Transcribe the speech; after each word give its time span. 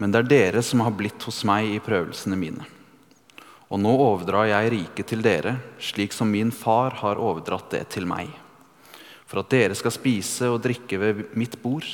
Men 0.00 0.12
det 0.12 0.22
er 0.22 0.30
dere 0.30 0.62
som 0.64 0.80
har 0.80 0.94
blitt 0.96 1.22
hos 1.28 1.42
meg 1.44 1.74
i 1.74 1.80
prøvelsene 1.84 2.38
mine. 2.40 2.64
Og 3.70 3.78
nå 3.78 3.90
overdrar 3.92 4.48
jeg 4.48 4.70
riket 4.72 5.10
til 5.12 5.20
dere, 5.22 5.58
slik 5.78 6.14
som 6.16 6.30
min 6.32 6.50
far 6.50 6.96
har 7.02 7.20
overdratt 7.20 7.68
det 7.76 7.84
til 7.94 8.08
meg. 8.08 8.32
For 9.28 9.42
at 9.42 9.52
dere 9.52 9.76
skal 9.78 9.94
spise 9.94 10.48
og 10.50 10.62
drikke 10.64 10.98
ved 10.98 11.20
mitt 11.38 11.54
bord, 11.62 11.86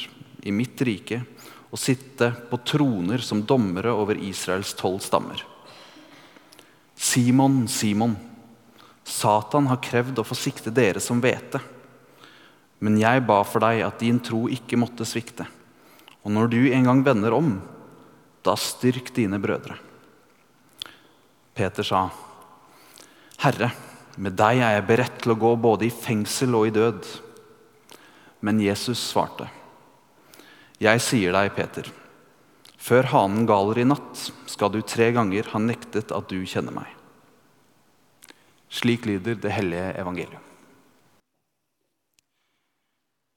i 0.46 0.54
mitt 0.54 0.80
rike, 0.87 1.21
og 1.66 1.82
sitte 1.82 2.30
på 2.48 2.62
troner 2.64 3.21
som 3.21 3.42
dommere 3.44 3.92
over 3.92 4.16
Israels 4.22 4.72
tolv 4.78 5.02
stammer. 5.04 5.42
Simon, 6.96 7.66
Simon, 7.68 8.14
Satan 9.06 9.68
har 9.68 9.82
krevd 9.82 10.22
å 10.22 10.26
få 10.26 10.38
sikte 10.38 10.72
dere 10.74 11.02
som 11.02 11.20
hvete. 11.20 11.60
Men 12.80 12.96
jeg 13.02 13.26
ba 13.26 13.42
for 13.46 13.66
deg 13.66 13.82
at 13.84 14.00
din 14.00 14.18
tro 14.22 14.46
ikke 14.48 14.78
måtte 14.80 15.06
svikte. 15.08 15.46
Og 16.24 16.32
når 16.32 16.54
du 16.54 16.60
en 16.70 16.88
gang 16.88 17.02
vender 17.04 17.36
om, 17.36 17.59
da 18.46 18.55
styrk 18.59 19.12
dine 19.16 19.41
brødre. 19.42 19.77
Peter 21.56 21.86
sa, 21.86 22.06
Herre, 23.42 23.70
med 24.16 24.36
deg 24.36 24.60
er 24.60 24.77
jeg 24.77 24.88
beredt 24.88 25.20
til 25.22 25.34
å 25.34 25.41
gå 25.41 25.52
både 25.60 25.88
i 25.88 25.92
fengsel 25.92 26.56
og 26.56 26.69
i 26.69 26.74
død. 26.74 27.06
Men 28.45 28.60
Jesus 28.60 29.00
svarte, 29.00 29.48
Jeg 30.78 31.00
sier 31.00 31.32
deg, 31.32 31.55
Peter, 31.56 31.88
før 32.77 33.09
hanen 33.14 33.46
galer 33.48 33.80
i 33.80 33.86
natt, 33.88 34.27
skal 34.47 34.70
du 34.72 34.83
tre 34.83 35.08
ganger 35.16 35.48
ha 35.55 35.60
nektet 35.60 36.12
at 36.12 36.28
du 36.28 36.44
kjenner 36.44 36.77
meg. 36.77 36.91
Slik 38.69 39.06
lyder 39.08 39.38
det 39.41 39.55
hellige 39.56 39.94
evangeliet. 39.97 40.42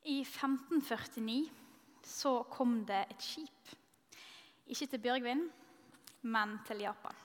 I 0.10 0.20
1549 0.26 1.48
så 2.04 2.42
kom 2.52 2.82
det 2.88 3.06
et 3.06 3.24
skip. 3.24 3.76
Ikke 4.70 4.86
til 4.86 5.02
Bjørgvin, 5.02 5.48
men 6.30 6.60
til 6.68 6.84
Japan. 6.84 7.16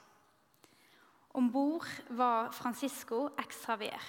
Om 1.36 1.50
bord 1.52 1.88
var 2.16 2.52
Francisco 2.56 3.26
X. 3.42 3.66
Javier, 3.68 4.04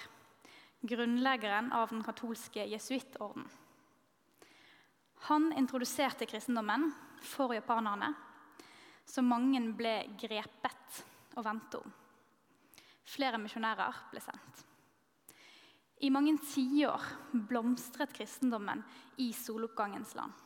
grunnleggeren 0.80 1.68
av 1.74 1.90
den 1.90 2.04
katolske 2.06 2.64
jesuittorden. 2.70 3.44
Han 5.28 5.50
introduserte 5.58 6.28
kristendommen 6.30 6.88
for 7.20 7.52
japanerne, 7.52 8.12
så 9.04 9.20
mange 9.22 9.60
ble 9.76 9.98
grepet 10.16 11.02
og 11.36 11.44
vendte 11.44 11.82
om. 11.82 11.92
Flere 13.06 13.38
misjonærer 13.42 14.00
ble 14.12 14.22
sendt. 14.22 14.64
I 16.00 16.08
mange 16.12 16.38
tiår 16.40 17.04
blomstret 17.50 18.16
kristendommen 18.16 18.80
i 19.20 19.28
soloppgangens 19.36 20.16
land. 20.16 20.45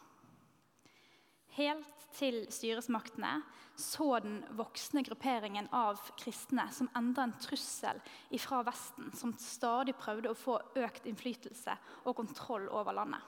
Helt 1.57 2.07
til 2.15 2.45
styresmaktene 2.53 3.41
så 3.81 4.19
den 4.23 4.41
voksne 4.59 5.03
grupperingen 5.07 5.69
av 5.75 6.01
kristne 6.21 6.67
som 6.75 6.91
enda 6.99 7.25
en 7.25 7.37
trussel 7.41 8.01
fra 8.43 8.63
Vesten, 8.67 9.11
som 9.17 9.33
stadig 9.41 9.95
prøvde 9.99 10.33
å 10.33 10.39
få 10.39 10.59
økt 10.79 11.07
innflytelse 11.09 11.77
og 12.05 12.17
kontroll 12.19 12.69
over 12.69 12.97
landet. 12.97 13.23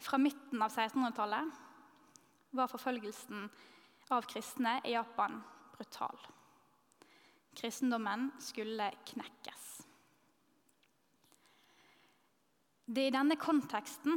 Fra 0.00 0.16
midten 0.18 0.62
av 0.64 0.72
1600-tallet 0.72 1.50
var 2.56 2.70
forfølgelsen 2.72 3.50
av 4.10 4.26
kristne 4.30 4.78
i 4.88 4.94
Japan 4.94 5.36
brutal. 5.76 6.16
Kristendommen 7.60 8.30
skulle 8.40 8.88
knekkes. 9.10 9.66
Det 12.90 13.04
er 13.04 13.10
i 13.12 13.14
denne 13.14 13.36
konteksten 13.38 14.16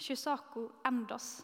Shusaku 0.00 0.68
Endos 0.88 1.42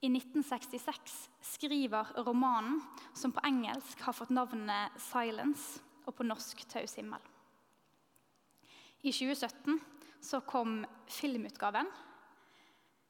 i 0.00 0.06
1966 0.06 1.30
skriver 1.40 2.10
romanen 2.26 2.82
som 3.16 3.32
på 3.32 3.42
engelsk 3.48 4.00
har 4.04 4.12
fått 4.12 4.30
navnet 4.30 4.92
'Silence', 5.00 5.80
og 6.06 6.14
på 6.14 6.22
norsk 6.22 6.64
'Taus 6.68 6.94
himmel'. 6.96 7.24
I 9.02 9.12
2017 9.12 9.80
så 10.20 10.40
kom 10.40 10.86
filmutgaven, 11.06 11.86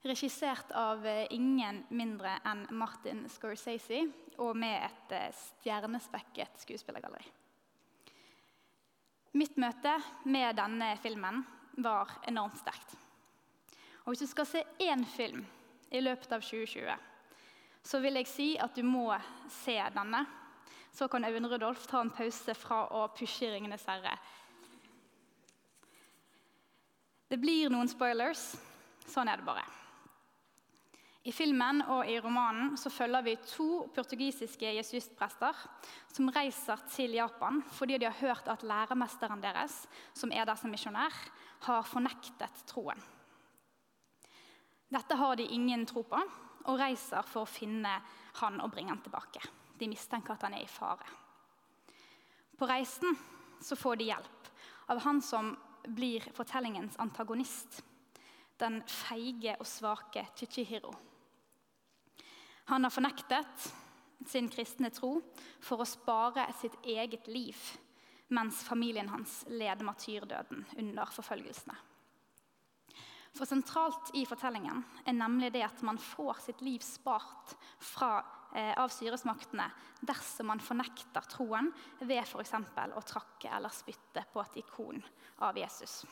regissert 0.03 0.71
av 0.71 1.05
ingen 1.29 1.83
mindre 1.89 2.39
enn 2.45 2.67
Martin 2.71 3.29
Scorsese, 3.29 4.07
og 4.37 4.55
med 4.55 4.85
et 4.85 5.11
eh, 5.11 5.35
stjernespekket 5.35 6.61
skuespillergalleri. 6.63 7.27
Mitt 9.33 9.57
møte 9.57 9.99
med 10.25 10.55
denne 10.55 10.95
filmen 10.97 11.43
var 11.77 12.21
enormt 12.27 12.57
sterkt. 12.57 13.08
Og 14.09 14.11
Hvis 14.11 14.19
du 14.19 14.25
skal 14.25 14.45
se 14.45 14.63
én 14.81 15.05
film 15.05 15.43
i 15.91 15.99
løpet 16.01 16.31
av 16.33 16.41
2020, 16.41 16.93
så 17.85 17.99
vil 18.01 18.15
jeg 18.17 18.27
si 18.27 18.47
at 18.57 18.73
du 18.73 18.81
må 18.81 19.11
se 19.53 19.75
denne. 19.93 20.23
Så 20.91 21.05
kan 21.07 21.25
Øyvind 21.25 21.45
Rudolf 21.45 21.83
ta 21.85 22.01
en 22.01 22.09
pause 22.09 22.55
fra 22.57 22.87
å 22.89 23.03
pushe 23.13 23.45
'Ringenes 23.45 23.85
herre'. 23.85 24.17
Det 27.29 27.37
blir 27.37 27.69
noen 27.69 27.87
spoilers. 27.87 28.57
Sånn 29.05 29.29
er 29.29 29.37
det 29.37 29.45
bare. 29.45 29.65
I 31.23 31.31
filmen 31.31 31.81
og 31.81 32.09
i 32.09 32.19
romanen 32.19 32.77
så 32.77 32.89
følger 32.89 33.21
vi 33.21 33.35
to 33.35 33.91
portugisiske 33.95 34.73
jesuitprester 34.73 35.53
som 36.07 36.29
reiser 36.29 36.81
til 36.89 37.11
Japan 37.11 37.61
fordi 37.61 37.97
de 37.97 38.05
har 38.05 38.27
hørt 38.27 38.47
at 38.47 38.63
læremesteren 38.63 39.41
deres, 39.41 39.87
som 40.13 40.31
er 40.31 40.45
der 40.45 40.55
som 40.55 40.71
misjonær, 40.71 41.13
har 41.59 41.83
fornektet 41.83 42.65
troen. 42.65 43.18
Dette 44.89 45.15
har 45.15 45.35
de 45.35 45.45
ingen 45.53 45.85
tro 45.85 46.03
på, 46.03 46.19
og 46.69 46.79
reiser 46.79 47.25
for 47.25 47.45
å 47.45 47.49
finne 47.49 47.91
han 48.41 48.59
og 48.61 48.71
bringe 48.73 48.93
han 48.93 49.01
tilbake. 49.03 49.41
De 49.79 49.87
mistenker 49.89 50.35
at 50.35 50.45
han 50.45 50.57
er 50.57 50.65
i 50.65 50.69
fare. 50.69 51.05
På 52.59 52.67
reisen 52.67 53.15
så 53.63 53.77
får 53.79 53.99
de 53.99 54.09
hjelp 54.09 54.49
av 54.91 55.01
han 55.05 55.21
som 55.23 55.53
blir 55.87 56.25
fortellingens 56.35 56.97
antagonist. 56.99 57.81
Den 58.59 58.81
feige 58.83 59.55
og 59.59 59.67
svake 59.67 60.25
Chichihiro. 60.35 60.91
Han 62.69 62.83
har 62.83 62.93
fornektet 62.93 63.69
sin 64.27 64.49
kristne 64.51 64.91
tro 64.91 65.15
for 65.63 65.81
å 65.81 65.87
spare 65.87 66.49
sitt 66.59 66.75
eget 66.83 67.29
liv 67.31 67.57
mens 68.35 68.61
familien 68.67 69.09
hans 69.09 69.41
leder 69.49 69.87
martyrdøden 69.87 70.65
under 70.77 71.09
forfølgelsene. 71.15 71.77
For 73.37 73.45
sentralt 73.45 74.11
i 74.17 74.25
fortellingen 74.27 74.81
er 75.05 75.15
nemlig 75.15 75.51
det 75.53 75.63
at 75.67 75.81
man 75.85 75.99
får 76.01 76.41
sitt 76.47 76.61
liv 76.65 76.81
spart 76.83 77.53
fra, 77.77 78.23
eh, 78.55 78.73
av 78.73 78.89
styresmaktene 78.89 79.67
dersom 80.01 80.49
man 80.49 80.63
fornekter 80.63 81.27
troen 81.29 81.69
ved 81.99 82.23
f.eks. 82.23 82.53
å 82.53 83.05
trakke 83.05 83.51
eller 83.55 83.69
spytte 83.69 84.25
på 84.33 84.41
et 84.41 84.57
ikon 84.63 85.03
av 85.45 85.57
Jesus. 85.57 86.05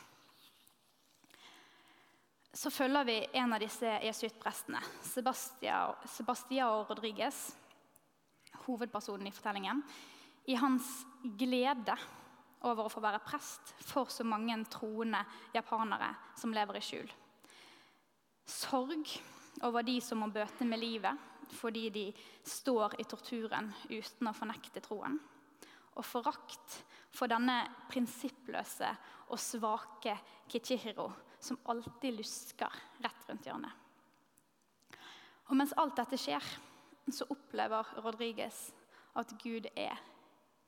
Så 2.52 2.70
følger 2.70 3.04
vi 3.04 3.18
en 3.38 3.52
av 3.52 3.60
disse 3.60 3.90
jesuittprestene, 4.02 4.80
Sebastiao 5.04 6.86
Rodriguez, 6.88 7.56
hovedpersonen 8.64 9.28
i 9.28 9.34
fortellingen, 9.34 9.82
i 10.48 10.56
hans 10.56 11.04
glede 11.38 11.94
over 12.66 12.86
å 12.86 12.92
få 12.92 13.02
være 13.02 13.22
prest 13.22 13.74
for 13.86 14.10
så 14.10 14.26
mange 14.26 14.56
troende 14.72 15.20
japanere 15.54 16.10
som 16.38 16.54
lever 16.54 16.78
i 16.78 16.84
skjul. 16.84 17.10
Sorg 18.48 19.12
over 19.66 19.84
de 19.86 19.98
som 20.02 20.22
må 20.22 20.30
bøte 20.32 20.66
med 20.66 20.80
livet 20.82 21.26
fordi 21.58 21.88
de 21.90 22.06
står 22.44 22.98
i 23.00 23.06
torturen 23.08 23.70
uten 23.88 24.28
å 24.28 24.36
fornekte 24.36 24.82
troen. 24.84 25.16
Og 25.98 26.06
forakt 26.06 26.80
for 27.14 27.30
denne 27.30 27.62
prinsippløse 27.88 28.90
og 29.28 29.40
svake 29.40 30.14
Kichihiro 30.48 31.08
som 31.40 31.60
alltid 31.70 32.18
lusker 32.18 32.74
rett 33.02 33.28
rundt 33.28 33.46
hjørnet. 33.46 33.72
Og 35.48 35.56
mens 35.56 35.72
alt 35.80 35.96
dette 35.96 36.18
skjer, 36.20 36.44
så 37.08 37.24
opplever 37.32 37.94
Rodriguez 38.04 38.66
at 39.16 39.32
Gud 39.40 39.70
er 39.72 39.96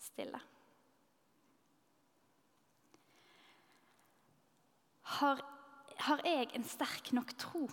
stille. 0.01 0.41
Har, 5.21 5.41
har 6.01 6.21
jeg 6.25 6.49
en 6.57 6.65
sterk 6.65 7.11
nok 7.13 7.35
tro? 7.37 7.67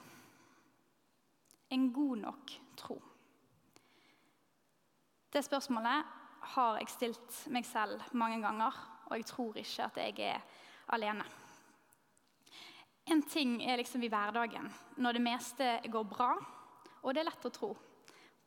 En 1.72 1.86
god 1.96 2.18
nok 2.20 2.52
tro? 2.76 2.98
Det 5.32 5.44
spørsmålet 5.46 6.10
har 6.56 6.80
jeg 6.82 6.90
stilt 6.92 7.38
meg 7.56 7.64
selv 7.68 8.04
mange 8.12 8.42
ganger, 8.44 8.76
og 9.08 9.16
jeg 9.16 9.28
tror 9.30 9.60
ikke 9.62 9.86
at 9.86 10.00
jeg 10.02 10.34
er 10.34 10.44
alene. 10.96 11.24
En 13.08 13.24
ting 13.24 13.62
er 13.64 13.80
liksom 13.80 14.04
i 14.04 14.12
hverdagen, 14.12 14.68
når 15.00 15.16
det 15.16 15.24
meste 15.24 15.70
går 15.88 16.04
bra, 16.04 16.34
og 17.00 17.16
det 17.16 17.24
er 17.24 17.30
lett 17.30 17.48
å 17.48 17.54
tro. 17.56 17.72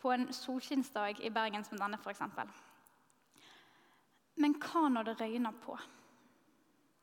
På 0.00 0.12
en 0.12 0.29
solskinnsdag 0.32 1.25
i 1.25 1.32
Bergen 1.32 1.64
som 1.64 1.81
denne, 1.81 1.97
f.eks. 1.97 2.20
Men 4.41 4.61
hva 4.61 4.87
når 4.93 5.08
det 5.08 5.19
røyner 5.23 5.56
på? 5.64 5.81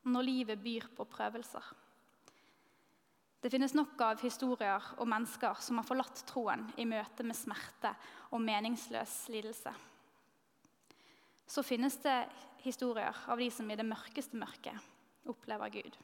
Når 0.06 0.26
livet 0.30 0.62
byr 0.62 0.90
på 0.94 1.10
prøvelser? 1.10 1.74
Det 3.40 3.50
finnes 3.50 3.74
nok 3.74 4.00
av 4.02 4.22
historier 4.22 4.82
om 4.98 5.10
mennesker 5.10 5.60
som 5.62 5.78
har 5.78 5.86
forlatt 5.86 6.24
troen 6.26 6.64
i 6.76 6.86
møte 6.88 7.22
med 7.22 7.38
smerte 7.38 7.92
og 8.34 8.42
meningsløs 8.42 9.28
lidelse. 9.30 9.72
Så 11.48 11.62
finnes 11.62 11.96
det 12.02 12.16
historier 12.64 13.14
av 13.30 13.38
de 13.38 13.46
som 13.54 13.70
i 13.70 13.76
det 13.78 13.86
mørkeste 13.86 14.36
mørket 14.36 15.28
opplever 15.30 15.70
Gud. 15.78 15.98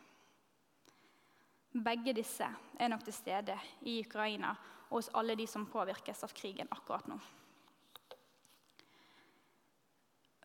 Begge 1.74 2.14
disse 2.14 2.46
er 2.78 2.90
nok 2.92 3.02
til 3.02 3.16
stede 3.16 3.56
i 3.82 3.98
Ukraina 4.04 4.52
og 4.88 5.00
hos 5.00 5.10
alle 5.18 5.34
de 5.34 5.46
som 5.50 5.66
påvirkes 5.66 6.22
av 6.22 6.32
krigen 6.38 6.70
akkurat 6.70 7.08
nå. 7.10 7.18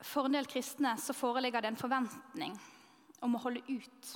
For 0.10 0.26
en 0.26 0.34
del 0.40 0.50
kristne 0.50 0.96
så 0.98 1.14
foreligger 1.14 1.62
det 1.62 1.74
en 1.74 1.80
forventning 1.80 2.58
om 3.22 3.36
å 3.36 3.44
holde 3.44 3.62
ut 3.68 4.12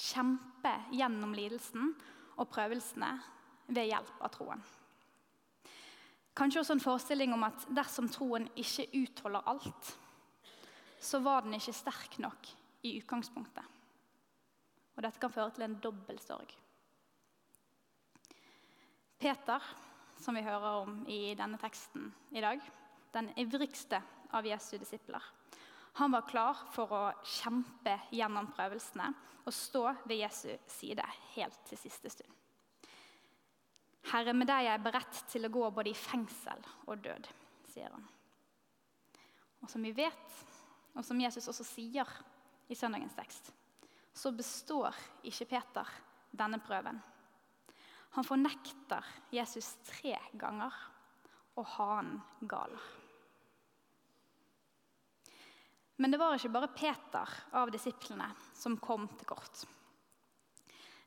kjempe 0.00 0.72
gjennom 0.96 1.34
lidelsen 1.36 1.92
og 2.40 2.48
prøvelsene 2.50 3.10
ved 3.70 3.90
hjelp 3.90 4.22
av 4.24 4.32
troen. 4.34 4.62
Kanskje 6.36 6.62
også 6.62 6.76
en 6.76 6.82
forestilling 6.82 7.34
om 7.34 7.44
at 7.44 7.66
dersom 7.74 8.08
troen 8.12 8.46
ikke 8.58 8.88
utholder 9.02 9.48
alt, 9.50 9.92
så 11.00 11.20
var 11.24 11.44
den 11.44 11.56
ikke 11.56 11.74
sterk 11.76 12.16
nok 12.22 12.48
i 12.86 12.96
utgangspunktet. 13.00 13.64
Og 14.96 15.04
dette 15.04 15.20
kan 15.20 15.32
føre 15.32 15.52
til 15.56 15.66
en 15.66 15.78
dobbel 15.82 16.20
sorg. 16.22 16.52
Peter, 19.20 19.64
som 20.20 20.36
vi 20.36 20.44
hører 20.44 20.80
om 20.80 21.02
i 21.08 21.34
denne 21.36 21.60
teksten 21.60 22.08
i 22.32 22.40
dag, 22.40 22.60
den 23.12 23.30
ivrigste 23.40 24.00
av 24.36 24.46
Jesu 24.48 24.78
disipler, 24.78 25.24
han 25.98 26.12
var 26.12 26.28
klar 26.28 26.60
for 26.74 26.92
å 26.94 27.02
kjempe 27.26 27.96
gjennom 28.14 28.50
prøvelsene 28.54 29.10
og 29.44 29.54
stå 29.54 29.82
ved 30.04 30.20
Jesu 30.20 30.50
side 30.70 31.04
helt 31.34 31.58
til 31.68 31.80
siste 31.80 32.12
stund. 32.12 32.30
Herre, 34.10 34.32
med 34.34 34.48
deg 34.48 34.64
er 34.64 34.72
jeg 34.72 34.84
beredt 34.84 35.22
til 35.30 35.46
å 35.46 35.52
gå 35.52 35.66
både 35.74 35.92
i 35.92 35.98
fengsel 35.98 36.62
og 36.88 37.02
død, 37.04 37.28
sier 37.70 37.92
han. 37.92 38.06
Og 39.60 39.68
som 39.68 39.84
vi 39.84 39.92
vet, 39.92 40.36
og 40.96 41.04
som 41.04 41.20
Jesus 41.20 41.48
også 41.52 41.66
sier 41.68 42.08
i 42.70 42.78
søndagens 42.78 43.16
tekst, 43.18 43.50
så 44.14 44.32
består 44.34 44.96
ikke 45.26 45.48
Peter 45.52 45.92
denne 46.30 46.58
prøven. 46.64 46.98
Han 48.16 48.26
fornekter 48.26 49.06
Jesus 49.30 49.76
tre 49.86 50.16
ganger, 50.38 50.74
og 51.58 51.66
hanen 51.76 52.18
galer. 52.48 52.82
Men 56.00 56.14
det 56.14 56.20
var 56.20 56.36
ikke 56.36 56.52
bare 56.54 56.72
Peter 56.72 57.36
av 57.60 57.70
disiplene 57.72 58.30
som 58.56 58.78
kom 58.80 59.04
til 59.20 59.28
kort. 59.28 59.66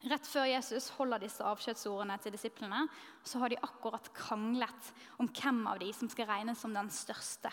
Rett 0.04 0.28
før 0.28 0.46
Jesus 0.50 0.90
holder 0.98 1.24
disse 1.24 1.46
avskjedsordene 1.48 2.18
til 2.22 2.34
disiplene, 2.36 2.84
så 3.24 3.40
har 3.40 3.50
de 3.50 3.62
akkurat 3.64 4.10
kranglet 4.14 4.90
om 5.24 5.30
hvem 5.32 5.64
av 5.72 5.80
de 5.82 5.90
som 5.96 6.12
skal 6.12 6.28
regnes 6.30 6.60
som 6.60 6.76
den 6.76 6.92
største. 6.94 7.50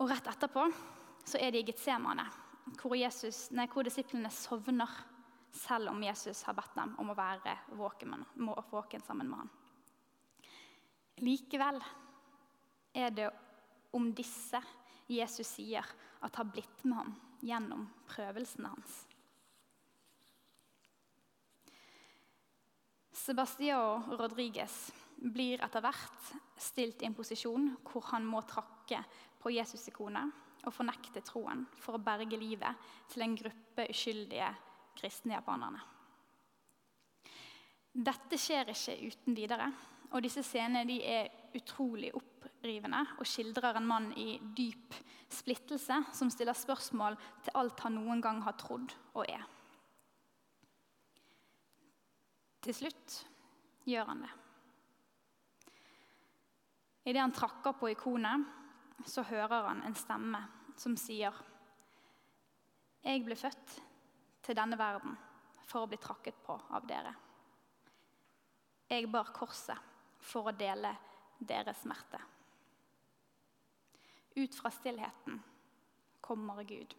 Og 0.00 0.08
Rett 0.08 0.30
etterpå 0.30 0.68
så 1.26 1.40
er 1.42 1.52
de 1.52 1.60
i 1.60 1.66
Getsemane, 1.66 2.24
hvor, 2.78 2.96
hvor 3.74 3.84
disiplene 3.84 4.30
sovner 4.32 4.94
selv 5.52 5.90
om 5.90 6.02
Jesus 6.06 6.44
har 6.46 6.54
bedt 6.56 6.76
dem 6.78 6.94
om 7.02 7.10
å 7.10 7.18
være 7.18 7.58
våken, 7.76 9.02
sammen 9.02 9.28
med 9.28 9.42
ham. 9.42 9.50
Likevel 11.20 11.82
er 12.96 13.10
det 13.12 13.28
om 13.92 14.12
disse 14.16 14.62
Jesus 15.10 15.56
sier 15.56 15.86
at 16.20 16.36
har 16.38 16.48
blitt 16.48 16.84
med 16.86 17.00
ham 17.00 17.14
gjennom 17.42 17.86
prøvelsene 18.10 18.70
hans. 18.70 18.98
Sebastiao 23.20 24.16
Rodriguez 24.16 24.74
blir 25.20 25.60
etter 25.60 25.82
hvert 25.84 26.30
stilt 26.60 27.02
i 27.02 27.08
en 27.08 27.16
posisjon 27.16 27.66
hvor 27.84 28.06
han 28.14 28.24
må 28.24 28.40
trakke 28.48 29.02
på 29.40 29.52
Jesus-ikonet 29.52 30.64
og 30.64 30.74
fornekte 30.74 31.22
troen 31.24 31.66
for 31.80 31.96
å 31.96 32.04
berge 32.04 32.38
livet 32.40 32.90
til 33.12 33.24
en 33.24 33.36
gruppe 33.36 33.86
uskyldige 33.92 34.48
kristne 34.96 35.36
japanerne. 35.36 35.80
Dette 37.90 38.38
skjer 38.38 38.70
ikke 38.70 38.96
uten 39.10 39.36
videre, 39.36 39.66
og 40.10 40.24
disse 40.24 40.42
scenene 40.42 40.96
er 41.06 41.30
utrolig 41.54 42.10
opprivende 42.16 43.02
og 43.18 43.28
skildrer 43.28 43.78
en 43.78 43.86
mann 43.86 44.10
i 44.18 44.34
dyp 44.56 44.96
splittelse 45.30 46.00
som 46.16 46.30
stiller 46.32 46.56
spørsmål 46.58 47.16
til 47.44 47.56
alt 47.60 47.82
han 47.86 47.96
noen 47.98 48.22
gang 48.22 48.40
har 48.42 48.58
trodd 48.58 48.94
og 49.14 49.24
er. 49.28 49.44
Til 52.60 52.76
slutt 52.76 53.20
gjør 53.88 54.10
han 54.10 54.24
det. 54.26 54.32
Idet 57.08 57.22
han 57.22 57.32
trakker 57.32 57.78
på 57.78 57.88
ikonet, 57.94 58.42
så 59.08 59.24
hører 59.24 59.70
han 59.70 59.80
en 59.86 59.96
stemme 59.96 60.42
som 60.76 60.96
sier 61.00 61.32
Jeg 63.00 63.22
ble 63.24 63.36
født 63.38 63.78
til 64.44 64.58
denne 64.58 64.76
verden 64.76 65.14
for 65.64 65.86
å 65.86 65.88
bli 65.88 65.96
trakket 66.02 66.42
på 66.44 66.58
av 66.76 66.84
dere. 66.88 67.14
Jeg 68.90 69.08
bar 69.08 69.30
korset 69.32 69.89
for 70.20 70.50
å 70.50 70.56
dele 70.56 70.92
deres 71.38 71.82
smerte. 71.82 72.20
Ut 74.36 74.54
fra 74.54 74.70
stillheten 74.70 75.40
kommer 76.20 76.62
Gud. 76.64 76.94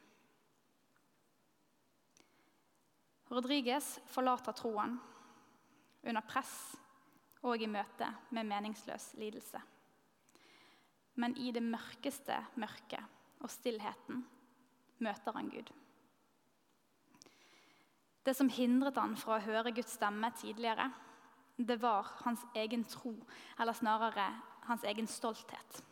Rodriges 3.32 3.94
forlater 4.12 4.56
troen 4.58 4.98
under 6.04 6.26
press 6.28 6.56
og 7.48 7.62
i 7.64 7.70
møte 7.70 8.10
med 8.36 8.50
meningsløs 8.50 9.14
lidelse. 9.22 9.62
Men 11.22 11.38
i 11.40 11.54
det 11.56 11.64
mørkeste 11.64 12.38
mørket 12.60 13.40
og 13.42 13.52
stillheten 13.52 14.26
møter 15.02 15.38
han 15.38 15.50
Gud. 15.50 15.72
Det 18.22 18.36
som 18.38 18.52
hindret 18.54 19.00
han 19.02 19.16
fra 19.18 19.40
å 19.40 19.46
høre 19.46 19.74
Guds 19.74 19.96
stemme 19.98 20.30
tidligere, 20.38 20.92
det 21.66 21.78
var 21.82 22.08
hans 22.26 22.44
egen 22.56 22.84
tro, 22.84 23.14
eller 23.60 23.74
snarere 23.74 24.28
hans 24.68 24.84
egen 24.84 25.08
stolthet. 25.08 25.84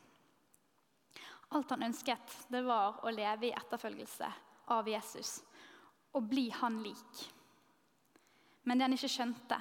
Alt 1.49 1.69
han 1.69 1.83
ønsket, 1.83 2.35
det 2.47 2.61
var 2.61 3.01
å 3.01 3.11
leve 3.13 3.49
i 3.49 3.55
etterfølgelse 3.57 4.29
av 4.75 4.87
Jesus 4.89 5.39
og 6.13 6.25
bli 6.29 6.49
han 6.53 6.81
lik. 6.83 7.23
Men 8.63 8.77
det 8.77 8.85
han 8.85 8.95
ikke 8.97 9.11
skjønte, 9.11 9.57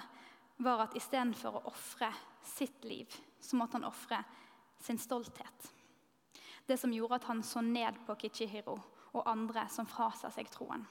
var 0.64 0.84
at 0.84 0.96
istedenfor 0.98 1.58
å 1.58 1.66
ofre 1.70 2.10
sitt 2.44 2.84
liv, 2.84 3.12
så 3.40 3.56
måtte 3.56 3.78
han 3.78 3.86
ofre 3.88 4.18
sin 4.82 4.98
stolthet. 4.98 5.72
Det 6.66 6.76
som 6.76 6.92
gjorde 6.92 7.20
at 7.20 7.28
han 7.30 7.42
så 7.46 7.62
ned 7.64 8.00
på 8.06 8.16
Kichihiro 8.20 8.74
og 9.14 9.28
andre 9.30 9.64
som 9.72 9.88
frasa 9.88 10.30
seg 10.34 10.50
troen. 10.52 10.84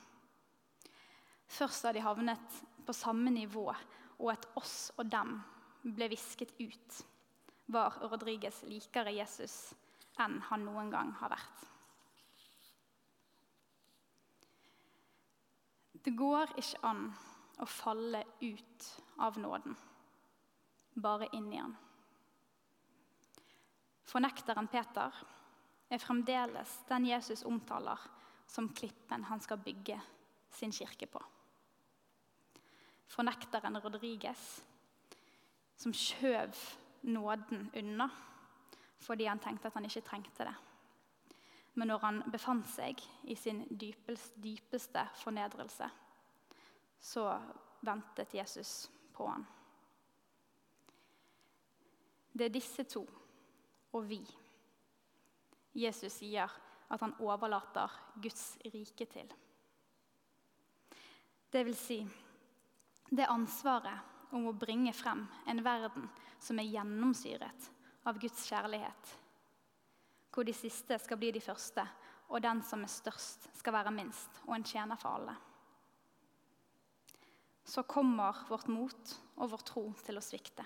Først 1.48 1.86
da 1.86 1.94
de 1.94 2.03
havnet 2.03 2.62
på 2.88 2.96
samme 2.96 3.32
nivå 3.32 3.68
og 4.17 4.31
et 4.33 4.47
oss 4.57 4.91
og 4.97 5.09
dem 5.12 5.38
ble 5.83 6.09
visket 6.12 6.53
ut, 6.59 7.00
var 7.67 7.97
Rodriges 8.07 8.63
likere 8.67 9.13
Jesus 9.15 9.74
enn 10.24 10.39
han 10.50 10.63
noen 10.65 10.89
gang 10.91 11.12
har 11.19 11.31
vært. 11.33 11.65
Det 16.07 16.13
går 16.15 16.53
ikke 16.55 16.81
an 16.88 17.09
å 17.59 17.67
falle 17.67 18.21
ut 18.39 18.89
av 19.25 19.38
nåden, 19.41 19.75
bare 20.95 21.27
inn 21.36 21.50
i 21.51 21.59
den. 21.59 21.75
Fornekteren 24.07 24.69
Peter 24.71 25.17
er 25.91 26.00
fremdeles 26.00 26.77
den 26.88 27.09
Jesus 27.09 27.43
omtaler 27.47 28.00
som 28.47 28.69
klippen 28.71 29.27
han 29.27 29.43
skal 29.43 29.59
bygge 29.59 30.00
sin 30.55 30.71
kirke 30.71 31.09
på 31.12 31.19
fornekteren 33.08 33.78
Rodriges, 33.84 34.64
som 35.78 35.94
skjøv 35.94 36.56
nåden 37.08 37.70
unna 37.78 38.10
fordi 38.98 39.28
han 39.30 39.40
tenkte 39.40 39.70
at 39.70 39.76
han 39.78 39.86
ikke 39.86 40.02
trengte 40.02 40.46
det. 40.48 40.56
Men 41.78 41.92
når 41.92 42.02
han 42.02 42.24
befant 42.34 42.66
seg 42.72 43.02
i 43.30 43.36
sin 43.38 43.62
dypeste 43.70 45.04
fornedrelse, 45.22 45.86
så 47.00 47.28
ventet 47.86 48.34
Jesus 48.34 48.90
på 49.14 49.28
han. 49.30 49.46
Det 52.34 52.50
er 52.50 52.54
disse 52.54 52.84
to 52.90 53.06
og 53.94 54.10
vi 54.10 54.20
Jesus 55.78 56.20
sier 56.20 56.50
at 56.90 57.02
han 57.04 57.14
overlater 57.22 57.94
Guds 58.22 58.58
rike 58.66 59.06
til. 59.06 59.30
Det 61.54 61.64
vil 61.66 61.78
si 61.78 62.00
det 63.10 63.28
ansvaret 63.30 64.34
om 64.36 64.50
å 64.50 64.56
bringe 64.56 64.94
frem 64.94 65.24
en 65.48 65.64
verden 65.64 66.08
som 66.40 66.60
er 66.60 66.68
gjennomsyret 66.68 67.70
av 68.08 68.20
Guds 68.20 68.46
kjærlighet. 68.50 69.14
Hvor 70.32 70.46
de 70.48 70.54
siste 70.54 70.98
skal 71.02 71.20
bli 71.20 71.32
de 71.34 71.42
første, 71.42 71.86
og 72.28 72.44
den 72.44 72.60
som 72.68 72.84
er 72.84 72.92
størst, 72.92 73.48
skal 73.56 73.78
være 73.78 73.94
minst, 73.96 74.42
og 74.46 74.58
en 74.58 74.68
tjener 74.68 75.00
for 75.00 75.20
alle. 75.20 75.36
så 77.68 77.84
kommer 77.84 78.36
vårt 78.48 78.68
mot 78.72 79.10
og 79.36 79.50
vår 79.52 79.64
tro 79.68 79.82
til 80.06 80.18
å 80.18 80.22
svikte. 80.24 80.64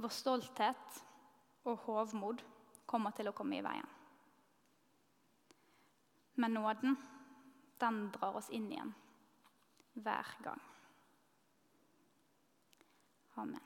Vår 0.00 0.08
stolthet 0.08 1.00
og 1.68 1.82
hovmod 1.84 2.40
kommer 2.88 3.12
til 3.12 3.28
å 3.28 3.34
komme 3.36 3.58
i 3.58 3.64
veien. 3.66 3.90
Men 6.40 6.56
nåden, 6.56 6.96
den 7.76 8.00
drar 8.16 8.40
oss 8.40 8.48
inn 8.48 8.70
igjen 8.72 8.94
hver 10.02 10.36
gang. 10.42 10.60
Amen. 13.36 13.60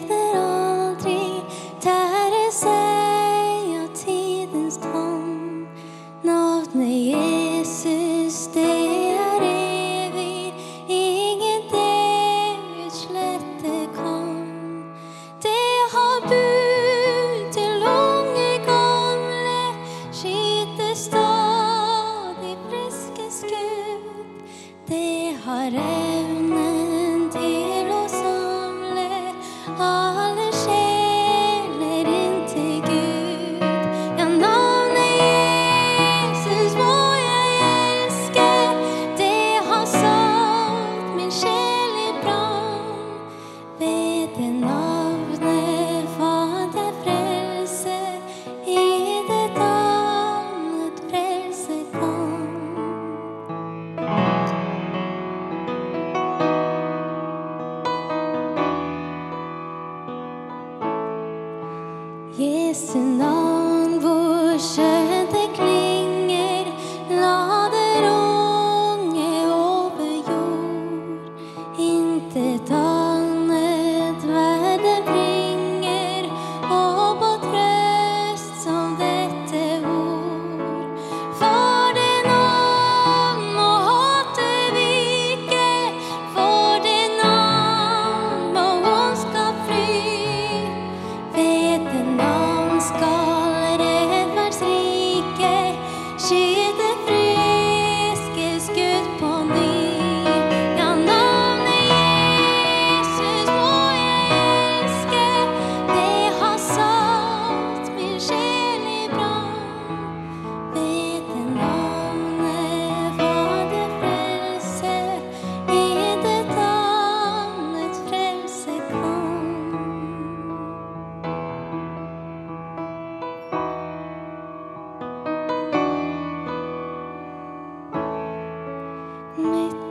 Det 25.70 26.17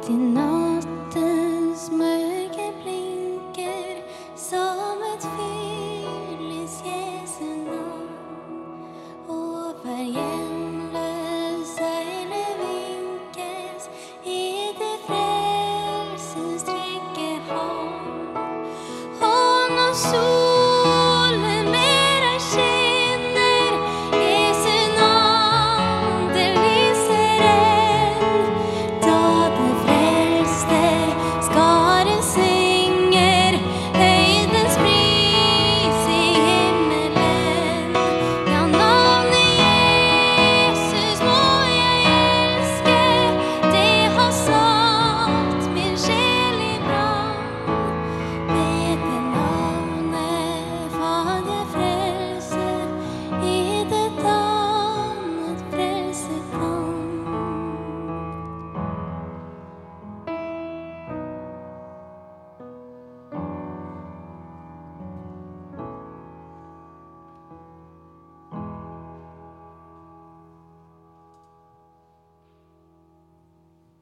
did 0.08 0.22
not 0.22 0.47